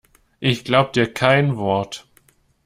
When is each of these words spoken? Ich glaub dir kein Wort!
Ich 0.39 0.65
glaub 0.65 0.93
dir 0.93 1.13
kein 1.13 1.57
Wort! 1.57 2.07